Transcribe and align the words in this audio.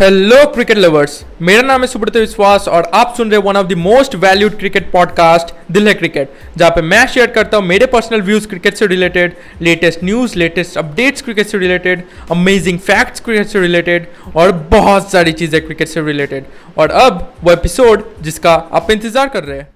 Hello 0.00 0.36
cricket 0.46 0.78
lovers 0.78 1.24
मेरा 1.42 1.62
नाम 1.62 1.80
है 1.80 1.86
सुब्रत 1.86 2.16
विश्वास 2.16 2.66
और 2.68 2.90
आप 2.94 3.14
सुन 3.16 3.30
रहे 3.30 3.40
one 3.40 3.56
of 3.56 3.66
the 3.66 3.72
most 3.72 4.14
valued 4.14 4.58
cricket 4.58 4.90
podcast 4.92 5.54
Dil 5.72 5.88
Hai 5.88 5.94
Cricket 5.94 6.32
जहाँ 6.56 6.70
पे 6.70 6.82
मैं 6.82 7.06
शेयर 7.06 7.26
करता 7.26 7.56
हूँ 7.56 7.66
मेरे 7.66 7.86
पर्सनल 7.86 8.22
व्यूज़ 8.22 8.48
क्रिकेट 8.48 8.74
से 8.74 8.86
related 8.86 9.36
latest 9.62 10.04
news 10.04 10.36
latest 10.38 10.76
updates 10.78 11.22
cricket 11.22 11.46
से 11.46 11.58
रिलेटेड 11.58 12.02
अमेजिंग 12.30 12.78
फैक्ट्स 12.78 13.20
क्रिकेट 13.20 13.46
से 13.46 13.60
रिलेटेड 13.60 14.06
और 14.36 14.52
बहुत 14.70 15.10
सारी 15.12 15.32
चीज़ें 15.32 15.64
क्रिकेट 15.64 15.88
से 15.88 16.02
रिलेटेड 16.02 16.44
और 16.78 16.90
अब 16.90 17.32
वो 17.44 17.52
एपिसोड 17.52 18.04
जिसका 18.22 18.54
आप 18.72 18.90
इंतज़ार 18.90 19.28
कर 19.28 19.44
रहे 19.44 19.58
हैं। 19.58 19.68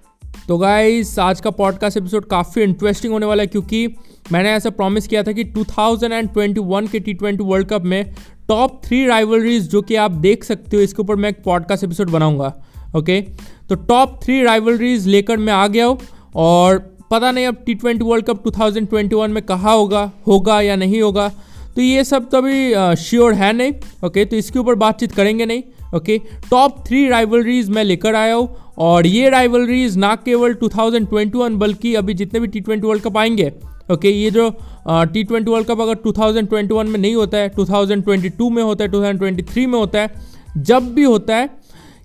तो 0.48 0.58
गाइस 0.58 1.18
आज 1.18 1.40
का 1.40 1.50
पॉडकास्ट 1.50 1.96
एपिसोड 1.96 2.28
काफ़ी 2.28 2.62
इंटरेस्टिंग 2.62 3.12
होने 3.12 3.26
वाला 3.26 3.42
है 3.42 3.46
क्योंकि 3.46 3.86
मैंने 4.32 4.50
ऐसा 4.50 4.70
प्रॉमिस 4.70 5.08
किया 5.08 5.22
था 5.22 5.32
कि 5.32 5.44
2021 5.44 6.90
के 6.90 7.00
टी 7.00 7.14
ट्वेंटी 7.14 7.44
वर्ल्ड 7.44 7.68
कप 7.68 7.82
में 7.82 8.14
टॉप 8.48 8.82
थ्री 8.84 9.06
राइवलरीज 9.06 9.70
जो 9.70 9.82
कि 9.82 9.94
आप 9.94 10.10
देख 10.10 10.44
सकते 10.44 10.76
हो, 10.76 10.82
इसके 10.82 11.02
ऊपर 11.02 11.16
मैं 11.16 11.28
एक 11.28 11.42
पॉडकास्ट 11.44 11.84
एपिसोड 11.84 12.10
बनाऊँगा 12.10 12.54
ओके 12.96 13.20
तो 13.68 13.74
टॉप 13.74 14.20
थ्री 14.22 14.42
राइवलरीज 14.42 15.06
लेकर 15.06 15.36
मैं 15.36 15.52
आ 15.52 15.66
गया 15.66 15.86
हूँ 15.86 15.98
और 16.34 16.78
पता 17.10 17.32
नहीं 17.32 17.46
अब 17.46 17.56
टी 17.66 17.74
ट्वेंटी 17.74 18.04
वर्ल्ड 18.04 18.26
कप 18.26 18.44
2021 18.44 19.28
में 19.28 19.42
कहाँ 19.42 19.76
होगा 19.76 20.12
होगा 20.26 20.60
या 20.60 20.76
नहीं 20.76 21.02
होगा। 21.02 21.28
तो 21.76 21.82
ये 21.82 22.04
सब 22.04 22.30
तो 22.30 22.38
अभी 22.38 22.74
श्योर 22.96 23.32
है 23.32 23.52
नहीं 23.52 23.72
ओके 24.04 24.24
तो 24.24 24.36
इसके 24.36 24.58
ऊपर 24.58 24.74
बातचीत 24.74 25.12
करेंगे 25.12 25.46
नहीं 25.46 25.62
ओके 25.96 26.18
टॉप 26.50 26.84
थ्री 26.86 27.08
राइवलरीज 27.08 27.70
मैं 27.70 27.84
लेकर 27.84 28.14
आया 28.14 28.34
हूँ 28.34 28.56
और 28.78 29.06
ये 29.06 29.30
राइवलरीज 29.30 29.96
ना 29.96 30.14
केवल 30.14 30.54
2021 30.54 31.50
बल्कि 31.50 31.94
अभी 31.94 32.14
जितने 32.14 32.40
भी 32.40 32.46
टी 32.46 32.60
ट्वेंटी 32.60 32.86
वर्ल्ड 32.86 33.02
कप 33.02 33.18
आएँगे 33.18 33.52
ओके, 33.90 34.10
ये 34.10 34.30
जो 34.30 34.50
टी 34.88 35.22
ट्वेंटी 35.24 35.50
वर्ल्ड 35.50 35.66
कप 35.66 35.80
अगर 35.80 35.96
2021 36.06 36.86
में 36.86 36.98
नहीं 36.98 37.14
होता 37.14 37.38
है 37.38 37.50
2022 37.50 38.50
में 38.50 38.62
होता 38.62 38.84
है 38.84 38.90
2023 38.90 39.66
में 39.66 39.78
होता 39.78 40.00
है, 40.00 40.10
जब 40.56 40.92
भी 40.94 41.02
होता 41.04 41.36
है, 41.36 41.48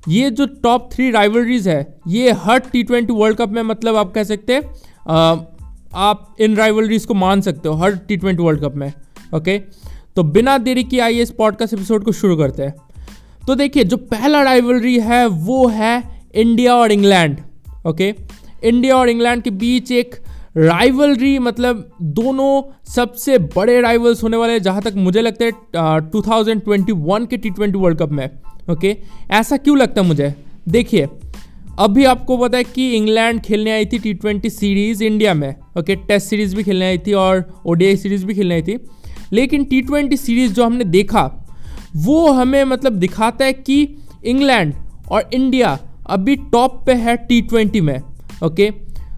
ये 0.07 0.29
जो 0.31 0.45
टॉप 0.63 0.89
थ्री 0.93 1.09
राइवलरीज 1.11 1.67
है, 1.67 1.99
ये 2.07 2.31
हर 2.33 2.59
टी 2.61 2.83
ट्वेंटी 2.83 3.13
वर्ल्ड 3.13 3.37
कप 3.37 3.49
में 3.49 3.61
मतलब 3.63 3.95
आप 3.95 4.13
कह 4.13 4.23
सकते 4.23 4.53
हैं 4.53 4.61
आप 5.97 6.35
इन 6.39 6.55
राइवलरीज 6.55 7.05
को 7.05 7.13
मान 7.13 7.41
सकते 7.41 7.69
हो, 7.69 7.75
हर 7.75 7.95
टी 7.97 8.17
ट्वेंटी 8.17 8.43
वर्ल्ड 8.43 8.61
कप 8.61 8.75
में, 8.75 8.91
ओके? 9.35 9.57
तो 10.15 10.23
बिना 10.25 10.57
देरी 10.57 10.83
की 10.83 10.99
आइए 10.99 11.21
इस 11.21 11.31
पॉडकास्ट 11.31 11.73
एपिसोड 11.73 12.03
को 12.03 12.11
शुरू 12.11 12.35
करते 12.37 12.63
हैं। 12.63 12.73
तो 13.47 13.55
देखिए, 13.55 13.83
जो 13.83 13.97
पहला 13.97 14.41
राइवलरी 14.43 14.99
है, 14.99 15.25
वो 15.27 15.67
है 15.67 16.21
इंडिया 16.35 16.75
और 16.75 16.91
इंग्लैंड 16.91 17.39
ओके? 17.87 18.13
इंडिया 18.63 18.95
और 18.97 19.09
इंग्लैंड 19.09 19.43
के 19.43 19.49
बीच 19.51 19.91
एक 19.91 20.15
राइवलरी 20.55 21.37
मतलब 21.39 21.89
दोनों 22.01 22.61
सबसे 22.93 23.37
बड़े 23.55 23.79
राइवल्स 23.81 24.23
होने 24.23 24.37
वाले 24.37 24.59
जहाँ 24.59 24.81
तक 24.81 24.93
मुझे 24.95 25.21
लगता 25.21 25.45
है 25.45 25.99
टू 26.11 26.21
थाउज़ेंड 26.21 26.61
ट्वेंटी 26.63 26.91
वन 26.91 27.25
के 27.25 27.37
टी 27.37 27.49
ट्वेंटी 27.49 27.79
वर्ल्ड 27.79 27.99
कप 27.99 28.11
में। 28.11 28.29
ओके 28.71 28.95
ऐसा 29.31 29.57
क्यों 29.57 29.77
लगता 29.77 30.01
है 30.01 30.07
मुझे? 30.07 30.33
देखिए, 30.67 31.07
अभी 31.79 32.05
आपको 32.05 32.37
पता 32.37 32.57
है 32.57 32.63
कि 32.63 32.89
इंग्लैंड 32.91 33.41
खेलने 33.41 33.71
आई 33.71 33.85
थी 33.85 33.99
टी 33.99 34.13
ट्वेंटी 34.13 34.49
सीरीज़ 34.49 35.03
इंडिया 35.03 35.33
में। 35.33 35.55
ओके 35.79 35.95
टेस्ट 35.97 36.29
सीरीज़ 36.29 36.55
भी 36.55 36.63
खेलने 36.63 36.85
आई 36.85 36.97
थी 36.97 37.13
और 37.13 37.43
ओडीआई 37.65 37.95
सीरीज़ 37.95 38.25
भी 38.25 38.35
खेलने 38.35 38.55
आई 38.55 38.61
थी। 38.61 38.77
लेकिन 39.33 39.63
टी 39.65 39.81
ट्वेंटी 39.81 40.17
सीरीज़ 40.17 40.53
जो 40.53 40.65
हमने 40.65 40.83
देखा, 40.85 41.29
वो 41.95 42.31
हमें 42.31 42.63
मतलब 42.63 42.93
दिखाता 42.93 43.45
है 43.45 43.53
कि 43.53 43.87
इंग्लैंड 44.25 44.73
और 45.11 45.29
इंडिया 45.33 45.77
अभी 46.07 46.35
टॉप 46.51 46.83
पे 46.85 46.93
है 46.93 47.17
टी 47.17 47.41
ट्वेंटी 47.41 47.81
में। 47.81 47.99
ओके 48.43 48.71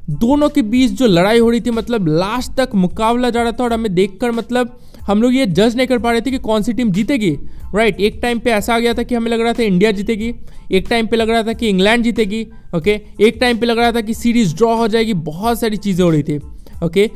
दोनों 0.09 0.49
के 0.49 0.61
बीच 0.61 0.91
जो 0.91 1.07
लड़ाई 1.07 1.39
हो 1.39 1.49
रही 1.49 1.61
थी 1.61 1.71
मतलब 1.71 2.07
लास्ट 2.07 2.51
तक 2.51 2.75
मुकाबला 2.75 3.29
जा 3.29 3.41
रहा 3.43 3.51
था 3.51 3.63
और 3.63 3.73
हमें 3.73 3.93
देखकर 3.95 4.31
मतलब 4.31 4.77
हम 5.01 5.21
लोग 5.21 5.35
ये 5.35 5.45
जज 5.45 5.75
नहीं 5.75 5.87
कर 5.87 5.97
पा 5.97 6.11
रहे 6.11 6.21
थे 6.21 6.31
कि 6.31 6.37
कौन 6.37 6.61
सी 6.61 6.73
टीम 6.73 6.91
जीतेगी। 6.91 7.31
राइट 7.75 7.99
एक 8.01 8.19
टाइम 8.21 8.39
पे 8.39 8.51
ऐसा 8.51 8.75
आ 8.75 8.79
गया 8.79 8.93
था 8.93 9.03
कि 9.03 9.15
हमें 9.15 9.29
लग 9.31 9.41
रहा 9.41 9.53
था 9.53 9.63
इंडिया 9.63 9.91
जीतेगी, 9.91 10.33
एक 10.71 10.87
टाइम 10.89 11.07
पे 11.07 11.17
लग 11.17 11.29
रहा 11.29 11.43
था 11.43 11.53
कि 11.53 11.69
इंग्लैंड 11.69 12.03
जीतेगी 12.03 12.45
ओके 12.75 12.99
एक 13.21 13.37
टाइम 13.41 13.57
पे 13.57 13.65
लग 13.65 13.79
रहा 13.79 13.91
था 13.91 14.01
कि 14.01 14.13
सीरीज़ 14.13 14.55
ड्रॉ 14.55 14.75
हो 14.75 14.87
जाएगी, 14.87 15.13
बहुत 15.13 15.59
सारी 15.59 15.77
चीज़ें 15.77 16.03
हो 16.05 16.09
रही 16.09 16.23
थी 16.23 16.39
ओके 16.83 17.09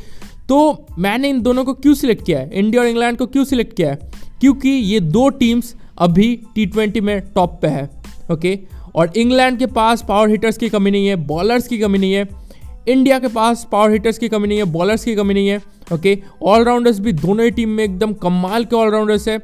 तो 0.49 0.85
मैंने 0.99 1.29
इन 1.29 1.41
दोनों 1.41 1.63
को 1.65 1.73
क्यों 1.73 1.93
सिलेक्ट 1.93 2.25
किया 2.25 2.39
है? 2.39 2.49
इंडिया 2.53 2.81
और 2.81 2.87
इंग्लैंड 2.87 3.17
को 3.17 3.25
क्यों 3.25 3.43
सिलेक्ट 3.45 3.75
किया 3.75 3.89
है? 3.89 3.99
क्योंकि 4.41 4.69
ये 4.69 4.99
दो 4.99 5.29
टीम्स 5.29 5.75
अभी 5.97 6.35
टी 6.57 7.01
में 7.01 7.19
टॉप 7.35 7.59
पे 7.61 7.67
है 7.67 7.89
ओके 8.31 8.59
और 8.95 9.11
इंग्लैंड 9.17 9.59
के 9.59 9.65
पास 9.65 10.05
पावर 10.07 10.29
हिटर्स 10.29 10.57
की 10.57 10.69
कमी 10.69 10.91
नहीं 10.91 11.07
है 11.07 11.15
बॉलर्स 11.15 11.67
की 11.67 11.77
कमी 11.77 11.97
नहीं 11.97 12.13
है 12.13 12.40
इंडिया 12.91 13.19
के 13.19 13.27
पास 13.29 13.67
पावर 13.71 13.91
हिटर्स 13.91 14.17
की 14.17 14.27
कमी 14.29 14.47
नहीं 14.47 14.57
है 14.57 14.63
बॉलर्स 14.71 15.03
की 15.03 15.15
कमी 15.15 15.33
नहीं 15.33 15.47
है 15.47 15.61
ओके 15.93 16.17
ऑलराउंडर्स 16.43 16.99
भी 16.99 17.13
दोनों 17.13 17.45
ही 17.45 17.51
टीम 17.51 17.69
में 17.69 17.83
एकदम 17.83 18.13
कमाल 18.21 18.65
के 18.65 18.75
ऑलराउंडर्स 18.75 19.27
है। 19.27 19.37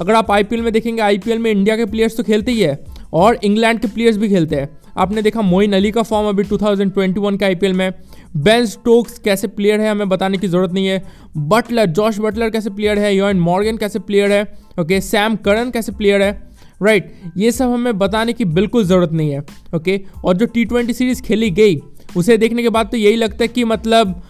अगर 0.00 0.14
आप 0.14 0.30
आईपीएल 0.30 0.62
में 0.62 0.72
देखेंगे 0.72 1.02
आईपीएल 1.02 1.38
में 1.38 1.50
इंडिया 1.50 1.76
के 1.76 1.84
प्लेयर्स 1.86 2.16
तो 2.16 2.22
खेलते 2.22 2.52
ही 2.52 2.60
है 2.60 2.78
और 3.12 3.38
इंग्लैंड 3.44 3.80
के 3.80 3.88
प्लेयर्स 3.88 4.16
भी 4.16 4.28
खेलते 4.28 4.56
हैं। 4.56 4.68
आपने 4.98 5.22
देखा 5.22 5.42
मोइन 5.42 5.72
अली 5.72 5.90
का 5.90 6.02
फॉर्म 6.02 6.28
अभी 6.28 6.44
2021 6.44 7.36
के 7.38 7.44
आईपीएल 7.44 7.72
में। 7.72 7.92
बेन 8.36 8.66
स्टोक्स 8.66 9.18
कैसे 9.18 9.48
प्लेयर 9.48 9.80
है, 9.80 9.90
हमें 9.90 10.08
बताने 10.08 10.38
की 10.38 10.48
ज़रूरत 10.48 10.72
नहीं 10.72 10.86
है। 10.86 11.02
बटलर 11.38 11.86
जॉश 11.88 12.18
बटलर 12.20 12.50
कैसे 12.50 12.70
प्लेयर 12.70 12.98
है 12.98 13.14
योन 13.14 13.40
मॉर्गन 13.40 13.76
कैसे 13.76 13.98
प्लेयर 14.00 14.32
है 14.32 14.42
ओके 14.80 15.00
सैम 15.02 15.36
करन 15.38 15.70
कैसे 15.70 15.92
प्लेयर 15.92 16.22
है 16.22 16.32
राइट 16.82 17.12
ये 17.36 17.50
सब 17.52 17.70
हमें 17.70 17.98
बताने 17.98 18.32
की 18.32 18.44
बिल्कुल 18.44 18.84
ज़रूरत 18.84 19.12
नहीं 19.12 19.30
है 19.30 19.44
ओके 19.74 20.00
और 20.24 20.36
जो 20.36 20.46
टी 20.46 20.92
सीरीज़ 20.92 21.22
खेली 21.22 21.50
गई 21.50 21.76
उसे 22.16 22.36
देखने 22.36 22.62
के 22.62 22.68
बाद 22.68 22.86
तो 22.86 22.96
यही 22.96 23.16
लगता 23.16 23.38
है 23.40 23.48
कि 23.48 23.64
मतलब 23.64 24.22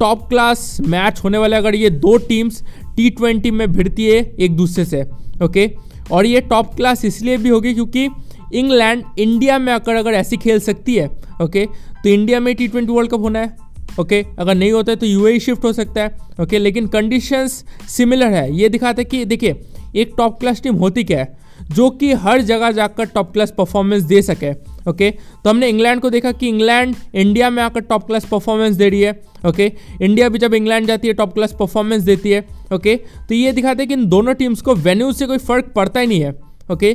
टॉप 0.00 0.28
क्लास 0.28 0.80
मैच 0.80 1.20
होने 1.24 1.38
वाले 1.38 1.56
अगर 1.56 1.74
ये 1.74 1.90
दो 1.90 2.16
टीम्स 2.18 2.62
टी 2.96 3.10
ट्वेंटी 3.10 3.50
में 3.50 3.72
भिड़ती 3.72 4.06
है 4.06 4.36
एक 4.40 4.56
दूसरे 4.56 4.84
से 4.84 5.02
ओके 5.42 5.70
और 6.12 6.26
ये 6.26 6.40
टॉप 6.40 6.74
क्लास 6.74 7.04
इसलिए 7.04 7.36
भी 7.36 7.48
होगी 7.48 7.74
क्योंकि 7.74 8.08
इंग्लैंड 8.54 9.04
इंडिया 9.18 9.58
में 9.58 9.72
आकर 9.72 9.94
अगर 9.94 10.12
ऐसी 10.12 10.36
खेल 10.36 10.60
सकती 10.60 10.94
है 10.94 11.08
ओके 11.42 11.66
तो 12.02 12.08
इंडिया 12.08 12.40
में 12.40 12.54
टी 12.56 12.68
ट्वेंटी 12.68 12.92
वर्ल्ड 12.92 13.10
कप 13.10 13.20
होना 13.20 13.38
है 13.38 13.56
ओके 14.00 14.24
अगर 14.38 14.54
नहीं 14.54 14.72
होता 14.72 14.92
है 14.92 14.96
तो 14.96 15.06
यू 15.06 15.38
शिफ्ट 15.38 15.64
हो 15.64 15.72
सकता 15.72 16.02
है 16.02 16.16
ओके 16.40 16.58
लेकिन 16.58 16.86
कंडीशंस 16.86 17.64
सिमिलर 17.88 18.26
है। 18.26 18.56
ये 18.56 18.68
दिखाता 18.68 19.02
कि, 19.02 19.24
देखिए, 19.24 19.60
एक 19.96 20.14
टॉप 20.18 20.38
क्लास 20.40 20.62
टीम 20.62 20.74
होती 20.74 21.04
क्या 21.04 21.18
है? 21.18 21.38
जो 21.72 21.90
कि 21.90 22.12
हर 22.12 22.40
जगह 22.40 22.70
जाकर 22.70 23.04
टॉप 23.04 23.32
क्लास 23.32 23.54
परफॉर्मेंस 23.58 24.02
दे 24.02 24.22
सके। 24.22 24.52
ओके? 24.88 25.10
तो 25.10 25.50
हमने 25.50 25.68
इंग्लैंड 25.68 26.00
को 26.00 26.10
देखा 26.10 26.32
कि 26.32 26.48
इंग्लैंड 26.48 26.94
इंडिया 27.14 27.50
में 27.50 27.62
आकर 27.62 27.80
टॉप 27.82 28.06
क्लास 28.06 28.24
परफॉर्मेंस 28.24 28.76
दे 28.76 28.88
रही 28.88 29.00
है, 29.00 29.12
ओके? 29.46 29.72
इंडिया 30.02 30.28
भी 30.28 30.38
जब 30.38 30.54
इंग्लैंड 30.54 30.86
जाती 30.86 31.08
है 31.08 31.14
टॉप 31.14 31.34
क्लास 31.34 31.54
परफॉर्मेंस 31.58 32.02
देती 32.02 32.30
है, 32.30 32.44
ओके? 32.74 32.96
तो 33.28 33.34
ये 33.34 33.52
दिखाते 33.52 33.82
हैं 33.82 33.88
कि 33.88 33.94
इन 33.94 34.06
दोनों 34.08 34.34
टीम्स 34.34 34.62
को 34.62 34.74
वेन्यू 34.76 35.12
से 35.12 35.26
कोई 35.26 35.38
फ़र्क 35.38 35.72
पड़ता 35.76 36.00
ही 36.00 36.06
नहीं 36.06 36.20
है, 36.20 36.34
ओके? 36.72 36.92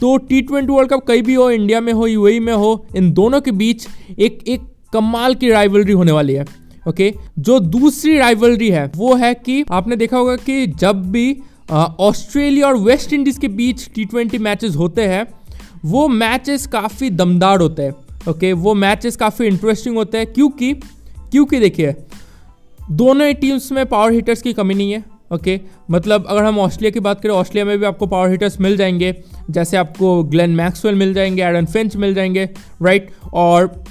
तो 0.00 0.16
टी 0.18 0.40
ट्वेंटी 0.42 0.72
वर्ल्ड 0.72 0.90
कप 0.90 1.04
कहीं 1.06 1.22
भी 1.22 1.34
हो, 1.34 1.50
इंडिया 1.50 1.80
में 1.80 1.92
हो 1.92 2.06
यू 2.06 2.24
में 2.40 2.52
हो, 2.52 2.86
इन 2.96 3.12
दोनों 3.12 3.40
के 3.40 3.50
बीच 3.52 3.86
एक 4.18 4.38
एक 4.48 4.60
कमाल 4.92 5.34
की 5.34 5.50
राइवलरी 5.50 5.92
होने 5.92 6.12
वाली 6.12 6.34
है, 6.34 6.44
ओके? 6.88 7.12
जो 7.38 7.58
दूसरी 7.60 8.16
राइवलरी 8.18 8.70
है, 8.70 8.90
वो 8.96 9.14
है 9.14 9.32
कि 9.34 9.64
आपने 9.70 9.96
देखा 9.96 10.16
होगा 10.16 10.36
कि 10.36 10.66
जब 10.66 11.10
भी 11.12 11.36
ऑस्ट्रेलिया 11.70 12.66
और 12.66 12.76
वेस्ट 12.76 13.12
इंडीज़ 13.12 13.40
के 13.40 13.48
बीच 13.48 13.88
टी 13.94 14.04
ट्वेंटी 14.04 14.38
मैचेस 14.38 14.76
होते 14.76 15.02
हैं 15.02 15.24
वो 15.86 16.06
मैचेस 16.08 16.66
काफ़ी 16.66 17.10
दमदार 17.10 17.60
होते 17.60 17.82
हैं 17.82 17.94
ओके 18.28 18.52
वो 18.52 18.74
मैचेस 18.74 19.16
काफ़ी 19.16 19.46
इंटरेस्टिंग 19.46 19.96
होते 19.96 20.18
हैं, 20.18 20.26
क्योंकि 20.26 20.72
क्योंकि 21.30 21.58
देखिए, 21.60 21.94
दोनों 22.90 23.26
ही 23.26 23.34
टीम्स 23.34 23.70
में 23.72 23.84
पावर 23.86 24.12
हिटर्स 24.12 24.42
की 24.42 24.52
कमी 24.52 24.74
नहीं 24.74 24.92
है 24.92 25.04
ओके 25.34 25.60
मतलब 25.90 26.26
अगर 26.28 26.44
हम 26.44 26.58
ऑस्ट्रेलिया 26.58 26.90
की 26.90 27.00
बात 27.00 27.20
करें 27.20 27.32
ऑस्ट्रेलिया 27.32 27.64
में 27.64 27.78
भी 27.78 27.86
आपको 27.86 28.06
पावर 28.06 28.30
हिटर्स 28.30 28.60
मिल 28.60 28.76
जाएँगे, 28.76 29.14
जैसे 29.50 29.76
आपको 29.76 30.22
ग्लेन 30.24 30.50
मैक्सवेल 30.50 30.94
मिल 30.94 31.14
जाएँगे 31.14 31.42
एडन 31.42 31.66
फिंच 31.66 31.96
मिल 31.96 32.14
जाएँगे 32.14 32.48
राइट 32.82 33.10
और 33.32 33.84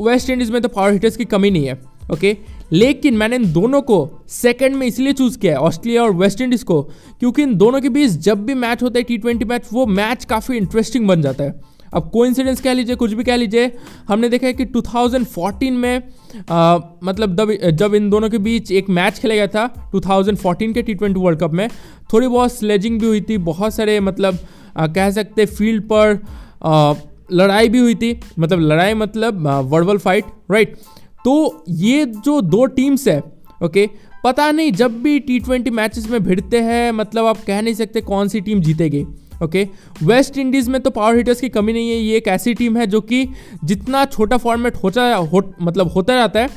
वेस्ट 0.00 0.30
इंडीज़ 0.30 0.52
में 0.52 0.60
तो 0.62 0.68
पावर 0.68 0.92
हिटर्स 0.92 1.16
की 1.16 1.24
कमी 1.24 1.50
नहीं 1.50 1.66
है 1.66 1.80
ओके 2.12 2.36
लेकिन 2.72 3.16
मैंने 3.16 3.36
इन 3.36 3.52
दोनों 3.52 3.80
को 3.82 4.24
सेकंड 4.28 4.76
में 4.76 4.86
इसलिए 4.86 5.12
चूज़ 5.12 5.38
किया 5.38 5.52
है 5.52 5.58
ऑस्ट्रेलिया 5.58 6.02
और 6.02 6.12
वेस्ट 6.12 6.40
इंडीज 6.40 6.62
को 6.62 6.82
क्योंकि 7.20 7.42
इन 7.42 7.54
दोनों 7.54 7.80
के 7.80 7.88
बीच 7.88 8.10
जब 8.10 8.44
भी 8.46 8.54
मैच 8.54 8.82
होता 8.82 8.98
है 8.98 9.02
टी 9.02 9.18
ट्वेंटी 9.18 9.44
मैच 9.44 9.68
वो 9.72 9.86
मैच 9.86 10.24
काफ़ी 10.24 10.56
इंटरेस्टिंग 10.56 11.08
बन 11.08 11.22
जाता 11.22 11.44
है। 11.44 11.60
अब 11.94 12.08
कोइंसिडेंस 12.10 12.60
कह 12.60 12.72
लीजिए 12.72 12.96
कुछ 12.96 13.12
भी 13.12 13.24
कह 13.24 13.36
लीजिए 13.36 13.72
हमने 14.08 14.28
देखा 14.28 14.46
है 14.46 14.52
कि 14.52 14.64
2014 14.66 15.70
में 15.70 16.02
आ, 16.50 16.78
मतलब 17.04 17.36
जब 17.36 17.52
जब 17.76 17.94
इन 17.94 18.08
दोनों 18.10 18.30
के 18.30 18.38
बीच 18.38 18.72
एक 18.72 18.88
मैच 18.88 19.18
खेला 19.18 19.34
गया 19.34 19.46
था 19.46 19.90
2014 19.92 20.72
के 20.74 20.82
टी 20.82 20.94
ट्वेंटी 20.94 21.20
वर्ल्ड 21.20 21.40
कप 21.40 21.52
में 21.52 21.68
थोड़ी 22.12 22.28
बहुत 22.28 22.52
स्लेजिंग 22.52 23.00
भी 23.00 23.06
हुई 23.06 23.20
थी 23.20 23.38
बहुत 23.50 23.74
सारे 23.74 24.00
मतलब 24.00 24.38
आ, 24.76 24.86
कह 24.86 25.10
सकते 25.10 25.46
फ़ील्ड 25.46 25.82
पर 25.82 26.18
आ, 26.62 26.94
लड़ाई 27.32 27.68
भी 27.68 27.78
हुई 27.78 27.94
थी 27.94 28.20
मतलब 28.38 28.60
लड़ाई 28.60 28.94
मतलब 28.94 29.46
वर्बल 29.70 29.98
फाइट 29.98 30.24
राइट 30.50 30.76
तो 31.24 31.64
ये 31.68 32.04
जो 32.06 32.40
दो 32.40 32.64
टीम्स 32.66 33.08
है 33.08 33.22
ओके 33.64 33.88
पता 34.24 34.50
नहीं 34.50 34.72
जब 34.72 35.02
भी 35.02 35.18
टी 35.20 35.38
ट्वेंटी 35.40 35.70
मैचेस 35.70 36.08
में 36.10 36.22
भिड़ते 36.24 36.60
हैं 36.60 36.90
मतलब 36.92 37.26
आप 37.26 37.38
कह 37.46 37.60
नहीं 37.62 37.74
सकते 37.74 38.00
कौन 38.00 38.28
सी 38.28 38.40
टीम 38.40 38.60
जीतेगी 38.60 39.04
ओके 39.42 39.66
वेस्ट 40.02 40.38
इंडीज़ 40.38 40.70
में 40.70 40.80
तो 40.80 40.90
पावर 40.90 41.16
हिटर्स 41.16 41.40
की 41.40 41.48
कमी 41.48 41.72
नहीं 41.72 41.90
है 41.90 41.96
ये 41.96 42.16
एक 42.16 42.28
ऐसी 42.28 42.54
टीम 42.54 42.76
है 42.76 42.86
जो 42.86 43.00
कि 43.00 43.26
जितना 43.64 44.04
छोटा 44.04 44.36
फॉर्मेट 44.36 44.76
होता 44.76 45.14
हो, 45.14 45.42
मतलब 45.62 45.88
होता 45.88 46.14
रहता 46.14 46.40
है 46.40 46.48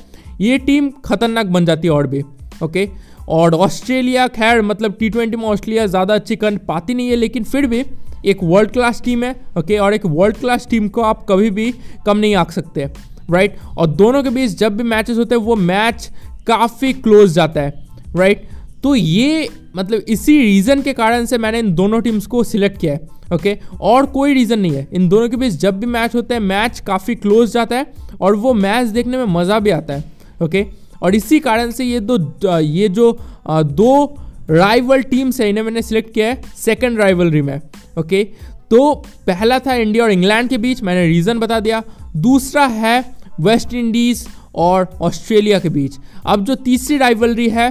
ये 0.41 0.57
टीम 0.57 0.89
खतरनाक 1.05 1.45
बन 1.45 1.65
जाती 1.65 1.87
है 1.87 1.93
और 1.93 2.07
भी 2.07 2.23
ओके 2.63 2.89
और 3.29 3.53
ऑस्ट्रेलिया 3.55 4.27
खैर 4.27 4.61
मतलब 4.61 4.95
टी 4.99 5.09
ट्वेंटी 5.09 5.37
में 5.37 5.43
ऑस्ट्रेलिया 5.43 5.85
ज़्यादा 5.85 6.13
अच्छी 6.13 6.35
कर 6.35 6.57
पाती 6.57 6.93
नहीं 6.93 7.09
है 7.09 7.15
लेकिन 7.15 7.43
फिर 7.43 7.67
भी 7.67 7.83
एक 8.25 8.43
वर्ल्ड 8.43 8.71
क्लास 8.71 9.01
टीम 9.05 9.23
है 9.23 9.35
ओके 9.57 9.77
और 9.77 9.93
एक 9.93 10.05
वर्ल्ड 10.05 10.37
क्लास 10.37 10.67
टीम 10.69 10.87
को 10.87 11.01
आप 11.01 11.25
कभी 11.29 11.49
भी 11.49 11.73
कम 12.05 12.17
नहीं 12.17 12.35
आंक 12.35 12.51
सकते। 12.51 12.87
राइट 13.31 13.57
और 13.77 13.87
दोनों 13.87 14.23
के 14.23 14.29
बीच 14.29 14.57
जब 14.57 14.77
भी 14.77 14.83
मैचेस 14.85 15.17
होते 15.17 15.35
हैं, 15.35 15.41
वो 15.41 15.55
मैच 15.55 16.09
काफ़ी 16.47 16.93
क्लोज 16.93 17.33
जाता 17.33 17.61
है 17.61 17.83
राइट 18.15 18.47
तो 18.83 18.95
ये 18.95 19.49
मतलब 19.75 20.01
इसी 20.09 20.37
रीज़न 20.39 20.81
के 20.81 20.93
कारण 20.93 21.25
से 21.25 21.37
मैंने 21.37 21.59
इन 21.59 21.73
दोनों 21.75 22.01
टीम्स 22.01 22.25
को 22.27 22.43
सिलेक्ट 22.43 22.79
किया 22.79 22.93
है 22.93 23.07
ओके 23.33 23.57
और 23.81 24.05
कोई 24.07 24.33
रीज़न 24.33 24.59
नहीं 24.59 24.75
है। 24.75 24.87
इन 24.93 25.07
दोनों 25.09 25.29
के 25.29 25.37
बीच 25.37 25.53
जब 25.55 25.79
भी 25.79 25.87
मैच 25.87 26.15
होता 26.15 26.33
है 26.35 26.39
मैच 26.41 26.79
काफ़ी 26.87 27.15
क्लोज 27.15 27.53
जाता 27.53 27.75
है 27.75 27.93
और 28.21 28.35
वो 28.35 28.53
मैच 28.55 28.87
देखने 28.87 29.17
में 29.17 29.25
मज़ा 29.33 29.59
भी 29.59 29.69
आता 29.71 29.93
है 29.93 30.03
ओके 30.41 30.65
और 31.03 31.15
इसी 31.15 31.39
कारण 31.39 31.71
से 31.71 31.85
ये 31.85 31.99
दो, 32.01 32.59
ये 32.59 32.89
जो 32.89 33.17
दो 33.47 34.17
राइवल 34.49 35.01
टीम्स 35.03 35.41
है, 35.41 35.49
इन्हें 35.49 35.63
मैंने 35.63 35.81
सिलेक्ट 35.81 36.13
किया 36.13 36.27
है 36.27 36.41
सेकेंड 36.57 36.99
राइवलरी 36.99 37.41
में 37.41 37.59
ओके 37.99 38.23
तो 38.69 38.93
पहला 39.27 39.59
था 39.59 39.73
इंडिया 39.75 40.03
और 40.03 40.11
इंग्लैंड 40.11 40.49
के 40.49 40.57
बीच, 40.57 40.81
मैंने 40.83 41.07
रीज़न 41.07 41.39
बता 41.39 41.59
दिया। 41.59 41.81
दूसरा 42.17 42.65
है 42.65 43.14
वेस्ट 43.39 43.73
इंडीज़ 43.73 44.25
और 44.55 44.97
ऑस्ट्रेलिया 45.01 45.59
के 45.59 45.69
बीच। 45.69 45.97
अब 46.25 46.43
जो 46.45 46.55
तीसरी 46.57 46.97
राइवलरी 46.97 47.47
है, 47.49 47.69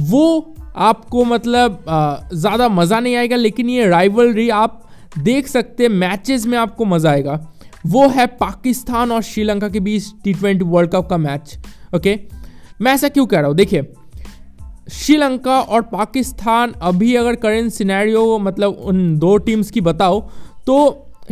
वो 0.00 0.54
आपको 0.78 1.24
मतलब 1.24 1.84
ज़्यादा 2.32 2.68
मज़ा 2.70 3.00
नहीं 3.00 3.16
आएगा, 3.16 3.36
लेकिन 3.36 3.70
ये 3.70 3.86
राइवलरी 3.88 4.48
आप 4.50 4.82
देख 5.18 5.46
सकते 5.48 5.82
हैं 5.82 5.90
मैचेस 5.90 6.46
में 6.46 6.58
आपको 6.58 6.84
मज़ा 6.86 7.10
आएगा। 7.10 7.40
वो 7.86 8.06
है 8.08 8.26
पाकिस्तान 8.36 9.12
और 9.12 9.22
श्रीलंका 9.22 9.68
के 9.68 9.80
बीच 9.80 10.12
टी 10.24 10.32
ट्वेंटी 10.34 10.64
वर्ल्ड 10.64 10.90
कप 10.90 11.08
का 11.10 11.16
मैच 11.18 11.58
ओके 11.94 12.18
मैं 12.80 12.92
ऐसा 12.92 13.08
क्यों 13.08 13.26
कह 13.26 13.38
रहा 13.38 13.46
हूँ? 13.46 13.56
देखिए, 13.56 13.82
श्रीलंका 14.90 15.60
और 15.60 15.82
पाकिस्तान 15.84 16.72
अभी 16.82 17.14
अगर 17.16 17.34
करेंट 17.36 17.70
सिनेरियो 17.72 18.38
मतलब 18.38 18.78
उन 18.82 19.18
दो 19.18 19.36
टीम्स 19.38 19.70
की 19.70 19.80
बताओ 19.82 20.20
तो 20.66 20.76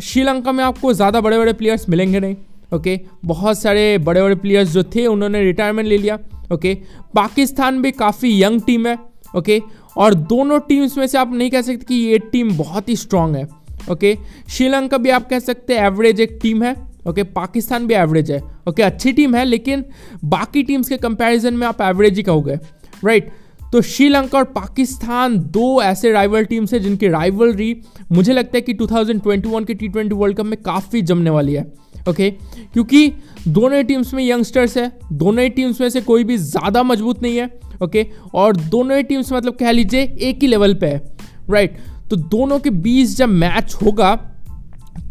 श्रीलंका 0.03 0.53
में 0.53 0.63
आपको 0.65 0.93
ज़्यादा 0.93 1.21
बड़े 1.21 1.39
बड़े 1.39 1.53
प्लेयर्स 1.53 1.89
मिलेंगे 1.89 2.21
नहीं। 2.21 2.37
ओके 2.75 2.99
बहुत 3.25 3.59
सारे 3.59 3.97
बड़े 3.99 4.23
बड़े 4.23 4.35
प्लेयर्स 4.35 4.71
जो 4.71 4.83
थे, 4.85 5.07
उन्होंने 5.07 5.43
रिटायरमेंट 5.45 5.89
ले 5.89 5.99
लिया। 5.99 6.19
ओके 6.53 6.75
पाकिस्तान 7.15 7.81
भी 7.83 7.91
काफ़ी 7.93 8.43
यंग 8.43 8.61
टीम 8.61 8.87
है। 8.87 8.97
ओके 9.37 9.61
और 9.97 10.15
दोनों 10.15 10.59
टीम्स 10.61 10.97
में 10.99 11.07
से 11.07 11.19
आप 11.19 11.33
नहीं 11.35 11.51
कह 11.51 11.63
सकते 11.63 11.85
कि 11.85 11.95
ये 11.95 12.19
टीम 12.33 12.57
बहुत 12.57 12.89
ही 12.89 12.97
स्ट्रांग 12.97 13.37
है। 13.37 13.47
ओके 13.91 14.17
श्रीलंका 14.49 14.99
भी 14.99 15.11
आप 15.11 15.29
कह 15.31 15.39
सकते 15.39 15.75
हैं 15.75 15.87
एवरेज 15.87 16.21
एक 16.21 16.39
टीम 16.43 16.63
है। 16.63 16.75
ओके 17.09 17.23
पाकिस्तान 17.23 17.87
भी 17.87 17.95
एवरेज 17.95 18.31
है। 18.31 18.41
ओके 18.69 18.83
अच्छी 18.83 19.13
टीम 19.13 19.35
है, 19.35 19.45
लेकिन 19.45 19.85
बाकी 20.25 20.63
टीम्स 20.63 20.89
के 20.89 20.97
कंपैरिजन 20.97 21.55
में 21.55 21.67
आप 21.67 21.83
एवरेज 21.83 22.17
ही 22.17 22.23
कहोगे। 22.23 22.59
राइट 23.05 23.31
तो 23.73 23.81
श्रीलंका 23.83 24.39
और 24.39 24.45
पाकिस्तान 24.47 25.39
दो 25.53 25.83
ऐसे 25.83 26.11
राइवल 26.13 26.45
टीम्स 26.45 26.73
हैं 26.75 26.81
जिनकी 26.83 27.09
राइवलरी 27.09 27.75
मुझे 28.13 28.33
लगता 28.33 28.57
है 28.57 28.61
कि 28.61 28.75
2021 28.75 29.65
के 29.65 29.75
टी 29.75 29.89
वर्ल्ड 29.89 30.37
कप 30.37 30.45
में 30.45 30.61
काफ़ी 30.63 31.03
जमने 31.03 31.31
वाली 31.31 31.55
है। 31.55 31.65
ओके 32.09 32.31
क्योंकि 32.73 33.13
दोनों 33.49 33.77
ही 33.77 33.83
टीम्स 33.83 34.15
में 34.15 34.25
यंगस्टर्स 34.25 34.77
है, 34.77 34.93
दोनों 35.13 35.43
ही 35.43 35.51
टीम्स 35.51 35.81
में 35.81 35.89
से 35.91 36.01
कोई 36.01 36.25
भी 36.25 36.37
ज़्यादा 36.37 36.83
मज़बूत 36.83 37.23
नहीं 37.23 37.37
है 37.37 37.51
ओके 37.83 38.07
और 38.35 38.57
दोनों 38.57 38.97
ही 38.97 39.03
टीम्स 39.03 39.33
मतलब 39.33 39.55
कह 39.55 39.71
लीजिए 39.71 40.03
एक 40.21 40.39
ही 40.43 40.47
लेवल 40.47 40.75
पे 40.75 40.87
है 40.87 41.17
राइट 41.51 41.77
तो 42.11 42.17
दोनों 42.17 42.59
के 42.59 42.71
बीच 42.71 43.09
जब 43.09 43.29
मैच 43.29 43.75
होगा 43.75 44.15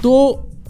तो 0.03 0.13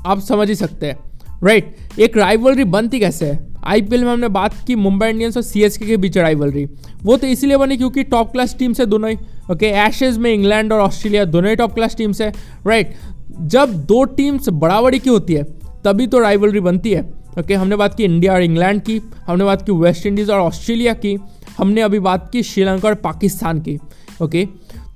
आप 0.06 0.20
समझ 0.20 0.48
ही 0.50 0.56
सकते 0.56 0.86
हैं 0.86 0.98
राइट 1.44 1.76
एक 2.00 2.18
राइवलरी 2.18 2.64
बनती 2.64 3.00
कैसे 3.00 3.26
है? 3.26 3.48
आईपीएल 3.64 4.04
में 4.06 4.12
हमने 4.12 4.28
बात 4.28 4.54
की 4.68 4.76
मुंबई 4.76 5.08
इंडियंस 5.08 5.38
और 5.38 5.44
सीएसके 5.44 5.86
के 5.86 5.98
बीच 5.98 6.18
राइवलरी 6.18 6.66
वो 7.04 7.18
तो 7.18 7.28
इसीलिए 7.28 7.58
बनी 7.58 7.78
क्योंकि 7.78 8.04
टॉप 8.04 8.32
क्लास 8.32 8.56
टीम्स 8.60 8.80
है 8.80 8.86
दोनों 8.86 9.10
ही 9.10 9.18
ओके 9.52 9.66
एशेज 9.66 10.18
में 10.18 10.34
इंग्लैंड 10.34 10.74
और 10.74 10.80
ऑस्ट्रेलिया 10.80 11.26
दोनों 11.26 11.50
ही 11.50 11.56
टॉप 11.56 11.74
क्लास 11.74 11.96
टीम्स 11.96 12.22
है 12.22 12.34
राइट 12.68 12.96
जब 13.42 13.74
दो 13.74 14.04
टीम्स 14.04 14.50
बराबरी 14.50 15.00
की 15.00 15.10
होती 15.10 15.34
है 15.34 15.65
तभी 15.86 16.08
तो 16.08 16.20
राइवलरी 16.20 16.60
बनती 16.60 16.92
है 16.92 17.02
ओके 17.02 17.42
okay, 17.42 17.56
हमने 17.56 17.76
बात 17.76 17.96
की 17.96 18.04
इंडिया 18.04 18.34
और 18.34 18.42
इंग्लैंड 18.42 18.82
की 18.82 19.02
हमने 19.28 19.44
बात 19.44 19.66
की 19.66 19.72
वेस्ट 19.72 20.06
इंडीज़ 20.06 20.32
और 20.32 20.40
ऑस्ट्रेलिया 20.40 20.94
की 20.96 21.18
हमने 21.58 21.82
अभी 21.82 22.00
बात 22.00 22.30
की 22.32 22.44
श्रीलंका 22.44 22.88
और 22.88 22.96
पाकिस्तान 23.02 23.60
की 23.62 23.78
ओके 24.22 24.46
okay? 24.46 24.48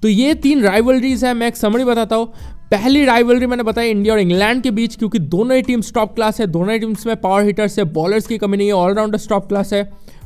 तो 0.02 0.08
ये 0.08 0.34
तीन 0.36 0.62
राइवलरीज 0.64 1.26
है 1.26 1.34
मैं 1.34 1.48
एक 1.48 1.58
समरी 1.58 1.84
बताता 1.84 2.16
हूँ 2.16 2.34
पहली 2.72 3.04
राइवलरी 3.06 3.46
मैंने 3.46 3.64
बताया 3.64 3.90
इंडिया 3.90 4.14
और 4.14 4.20
इंग्लैंड 4.20 4.62
के 4.64 4.72
बीच 4.72 4.96
क्योंकि 4.96 5.20
दोनों 5.20 5.56
ही 5.56 5.62
टीम्स 5.62 5.94
टॉप 5.94 6.14
क्लास 6.16 6.40
है 6.40 6.48
दोनों 6.48 6.74
ही 6.74 6.80
टीम्स 6.80 7.06
में 7.08 7.16
पावर 7.16 7.44
हिटर्स 7.44 7.78
है 7.80 7.86
बॉलर्स 7.94 8.28
की 8.28 8.38
कमी 8.38 8.58
नहीं 8.58 8.68
है 8.68 8.74
ऑलराउंडर 8.74 9.20
टॉप 9.30 9.48
क्लास 9.48 9.74
है 9.74 9.82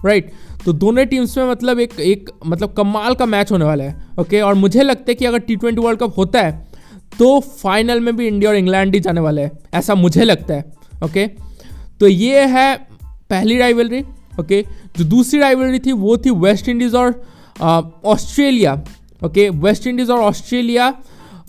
राइट 0.05 0.25
right. 0.25 0.65
तो 0.65 0.73
दोनों 0.73 1.05
टीम्स 1.05 1.37
में 1.37 1.49
मतलब 1.51 1.79
एक 1.79 1.99
एक 1.99 2.29
मतलब 2.45 2.73
कमाल 2.73 3.15
का 3.15 3.25
मैच 3.25 3.51
होने 3.51 3.65
वाला 3.65 3.83
है 3.83 3.95
ओके 4.19 4.23
okay? 4.23 4.47
और 4.47 4.53
मुझे 4.53 4.83
लगता 4.83 5.05
है 5.09 5.15
कि 5.15 5.25
अगर 5.25 5.39
टी 5.39 5.55
ट्वेंटी 5.55 5.81
वर्ल्ड 5.81 5.99
कप 5.99 6.17
होता 6.17 6.41
है 6.41 6.72
तो 7.19 7.39
फाइनल 7.39 7.99
में 7.99 8.15
भी 8.17 8.27
इंडिया 8.27 8.51
और 8.51 8.57
इंग्लैंड 8.57 8.93
ही 8.93 8.99
जाने 8.99 9.21
वाले 9.21 9.41
हैं, 9.41 9.51
ऐसा 9.73 9.95
मुझे 9.95 10.23
लगता 10.23 10.53
है 10.53 10.63
ओके 11.03 11.27
तो 11.99 12.07
ये 12.07 12.45
है 12.47 12.75
पहली 13.29 13.57
राइवलरी 13.57 14.01
ओके 14.39 14.61
जो 14.97 15.03
दूसरी 15.05 15.39
राइवलरी 15.39 15.79
थी 15.79 15.91
वो 15.91 16.17
थी 16.17 16.29
वेस्ट 16.29 16.69
इंडीज़ 16.69 16.95
और 16.95 17.23
ऑस्ट्रेलिया 18.05 18.81
ओके 19.25 19.49
वेस्ट 19.49 19.87
इंडीज़ 19.87 20.11
और 20.11 20.19
ऑस्ट्रेलिया 20.19 20.93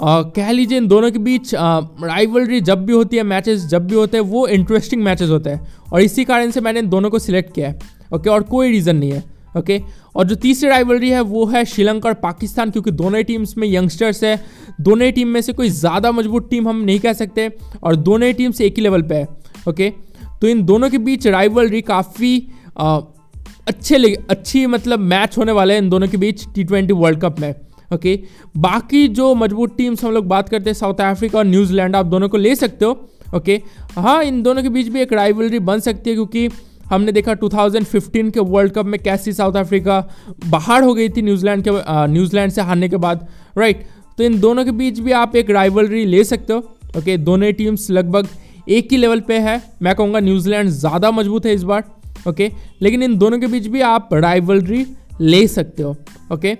कह 0.00 0.50
लीजिए 0.50 0.78
इन 0.78 0.86
दोनों 0.88 1.10
के 1.10 1.18
बीच 1.18 1.54
राइवलरी 1.54 2.60
जब 2.60 2.84
भी 2.86 2.92
होती 2.92 3.16
है 3.16 3.22
मैचेस 3.22 3.66
जब 3.66 3.86
भी 3.86 3.94
होते 3.94 4.16
हैं, 4.16 4.24
वो 4.24 4.46
इंटरेस्टिंग 4.46 5.02
मैचेस 5.02 5.30
होते 5.30 5.50
हैं। 5.50 5.74
और 5.92 6.00
इसी 6.00 6.24
कारण 6.24 6.50
से 6.50 6.60
मैंने 6.60 6.80
इन 6.80 6.88
दोनों 6.88 7.10
को 7.10 7.18
सिलेक्ट 7.18 7.54
किया 7.54 7.68
है 7.68 7.78
ओके 8.14 8.30
और 8.30 8.42
कोई 8.42 8.70
रीज़न 8.70 8.96
नहीं 8.96 9.12
है। 9.12 9.22
ओके 9.54 9.80
और 10.16 10.26
जो 10.26 10.34
तीसरी 10.36 10.68
राइवलरी 10.68 11.10
है, 11.10 11.20
वो 11.22 11.44
है 11.46 11.64
श्रीलंका 11.64 12.08
और 12.08 12.14
पाकिस्तान, 12.16 12.70
क्योंकि 12.70 12.90
दोनों 12.92 13.18
ही 13.18 13.24
टीम्स 13.24 13.56
में 13.58 13.66
यंगस्टर्स 13.68 14.22
है। 14.24 14.38
दोनों 14.80 15.06
ही 15.06 15.12
टीम 15.12 15.28
में 15.28 15.40
से 15.40 15.52
कोई 15.52 15.68
ज़्यादा 15.70 16.12
मज़बूत 16.12 16.48
टीम 16.50 16.68
हम 16.68 16.80
नहीं 16.80 16.98
कह 17.00 17.12
सकते, 17.14 17.50
और 17.82 17.96
दोनों 17.98 18.26
ही 18.26 18.32
टीम्स 18.34 18.60
एक 18.60 18.74
ही 18.76 18.82
लेवल 18.82 19.02
पे 19.02 19.14
है। 19.14 19.28
ओके 19.68 19.92
तो 20.40 20.48
इन 20.48 20.64
दोनों 20.64 20.90
के 20.90 20.98
बीच 21.00 21.26
राइवलरी 21.28 21.80
काफ़ी 21.82 22.36
अच्छे 22.78 24.14
अच्छी 24.14 24.66
मतलब 24.68 25.00
मैच 25.00 25.38
होने 25.38 25.52
वाले 25.52 25.74
हैं 25.74 25.82
इन 25.82 25.88
दोनों 25.90 26.08
के 26.08 26.16
बीच 26.16 26.46
टी 26.54 26.64
वर्ल्ड 26.64 27.20
कप 27.20 27.38
में। 27.40 27.54
ओके 27.90 28.18
बाकी 28.58 29.06
जो 29.10 29.34
मज़बूत 29.34 29.76
टीम्स 29.76 30.04
हम 30.04 30.12
लोग 30.12 30.26
बात 30.28 30.48
करते 30.48 30.70
हैं 30.70 30.74
साउथ 30.74 31.00
अफ्रीका 31.02 31.38
और 31.38 31.44
न्यूजीलैंड 31.46 31.96
आप 31.96 32.06
दोनों 32.06 32.28
को 32.28 32.36
ले 32.36 32.54
सकते 32.56 32.84
हो। 32.84 33.10
ओके 33.36 33.60
हाँ 33.96 34.22
इन 34.24 34.42
दोनों 34.42 34.62
के 34.62 34.68
बीच 34.68 34.88
भी 34.88 35.00
एक 35.00 35.12
राइवलरी 35.12 35.58
बन 35.60 35.80
सकती 35.80 36.10
है, 36.10 36.16
क्योंकि 36.16 36.48
हमने 36.90 37.12
देखा 37.12 37.32
2015 37.32 38.30
के 38.32 38.40
वर्ल्ड 38.40 38.72
कप 38.72 38.86
में 38.86 39.02
कैसी 39.02 39.32
साउथ 39.32 39.54
अफ्रीका 39.54 40.08
बाहर 40.46 40.82
हो 40.82 40.94
गई 40.94 41.08
थी 41.08 41.22
न्यूजीलैंड 41.22 41.64
के 41.68 41.70
न्यूजीलैंड 42.12 42.52
से 42.52 42.62
हारने 42.62 42.88
के 42.88 42.96
बाद 42.96 43.28
राइट 43.58 43.86
तो 44.18 44.24
इन 44.24 44.40
दोनों 44.40 44.64
के 44.64 44.70
बीच 44.70 44.98
भी 44.98 45.12
आप 45.12 45.36
एक 45.36 45.50
राइवलरी 45.50 46.04
ले 46.04 46.24
सकते 46.24 46.52
हो 46.52 46.58
ओके 46.98 47.16
दोनों 47.16 47.52
टीम्स 47.52 47.90
लगभग 47.90 48.28
एक 48.68 48.88
ही 48.90 48.96
लेवल 48.96 49.20
पे 49.20 49.38
है। 49.38 49.62
मैं 49.82 49.94
कहूँगा 49.94 50.20
न्यूजीलैंड 50.20 50.70
ज़्यादा 50.70 51.10
मज़बूत 51.10 51.46
है 51.46 51.54
इस 51.54 51.62
बार 51.62 51.84
ओके 52.28 52.50
लेकिन 52.82 53.02
इन 53.02 53.18
दोनों 53.18 53.38
के 53.38 53.46
बीच 53.46 53.66
भी 53.66 53.80
आप 53.80 54.08
राइवलरी 54.12 54.86
ले 55.20 55.46
सकते 55.48 55.82
हो 55.82 55.96
ओके 56.32 56.54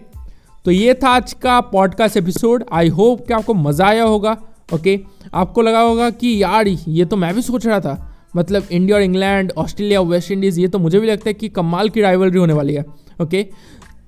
तो 0.65 0.71
ये 0.71 0.95
था 0.95 1.09
आज 1.09 1.33
का 1.33 1.61
पॉडकास्ट 1.61 2.17
एपिसोड 2.17 2.65
आई 2.73 2.89
होप 2.89 3.27
कि 3.27 3.35
आपको 3.35 3.55
मज़ा 3.55 3.87
आया 3.87 4.05
होगा 4.05 4.37
ओके 4.75 5.01
आपको 5.35 5.63
लगा 5.63 5.81
होगा 5.81 6.11
कि 6.11 6.43
यार, 6.43 6.69
ये 6.69 7.05
तो 7.05 7.17
मैं 7.17 7.35
भी 7.35 7.43
सोच 7.43 7.67
रहा 7.67 7.81
था। 7.81 8.14
मतलब 8.37 8.67
इंडिया 8.71 8.97
और 8.97 9.03
इंग्लैंड, 9.03 9.53
ऑस्ट्रेलिया, 9.59 10.01
वेस्ट 10.03 10.31
इंडीज़, 10.31 10.61
ये 10.61 10.69
तो 10.69 10.79
मुझे 10.79 11.01
भी 11.01 11.07
लगता 11.07 11.29
है 11.29 11.35
कि 11.35 11.49
कमाल 11.51 11.89
की 11.89 12.01
राइवलरी 12.01 12.39
होने 12.39 12.53
वाली 12.53 12.75
है 12.75 12.85
ओके 13.23 13.43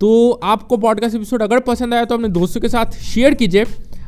तो 0.01 0.31
आपको 0.45 0.77
पॉडकास्ट 0.77 1.17
एपिसोड 1.17 1.43
अगर 1.43 1.61
पसंद 1.63 1.95
आया 1.95 2.05
तो 2.05 2.15
अपने 2.15 2.29
दोस्तों 2.31 2.61
के 2.61 2.69
साथ 2.69 2.99
शेयर 3.05 3.35
कीजिए। 3.35 3.65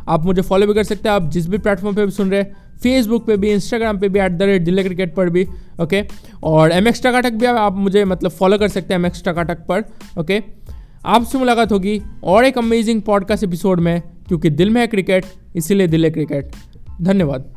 आप 0.09 0.25
मुझे 0.25 0.43
फॉलो 0.43 0.67
भी 0.67 0.75
कर 0.75 0.85
सकते 0.85 1.09
हैं, 1.09 1.15
आप 1.17 1.31
जिस 1.31 1.49
भी 1.49 1.59
प्लेटफॉर्म 1.59 1.97
पे 1.97 2.05
भी 2.05 2.11
सुन 2.11 2.31
रहे 2.31 2.41
हैं 2.41 2.67
फेसबुक 2.83 3.27
पे 3.27 3.37
भी 3.37 3.51
इंस्टाग्राम 3.51 3.99
पे 3.99 4.09
भी 4.09 4.21
at 4.21 4.33
the 4.33 4.43
rate 4.43 4.63
Delhi 4.63 4.83
cricket 4.83 5.15
पर 5.15 5.31
भी 5.31 5.47
ओके 5.83 6.03
और 6.43 6.73
एम 6.73 6.89
एक्स 6.89 7.03
टकाटक 7.03 7.33
भी 7.33 7.47
आप 7.47 7.77
मुझे 7.77 8.05
मतलब 8.05 8.31
फॉलो 8.31 8.59
कर 8.59 8.69
सकते 8.69 8.95
हैं 8.95 9.01
एम 9.01 9.07
एक्स 9.07 9.23
टकाटक 9.25 9.67
पर 9.69 9.85
ओके 10.19 10.43
आपसे 11.07 11.39
मुलाकात 11.39 11.73
होगी 11.73 12.01
और 12.25 12.45
एक 12.45 12.59
अमेजिंग 12.59 13.03
पॉडकास्ट 13.03 13.45
एपिसोड 13.45 13.81
में, 13.81 14.01
क्योंकि 14.29 14.51
दिल 14.51 14.71
में 14.71 14.81
है 14.81 14.87
क्रिकेट 14.87 15.27
इसीलिए 15.57 15.87
दिल 15.87 16.05
है 16.05 16.11
क्रिकेट 16.11 16.51
धन्यवाद। 17.03 17.53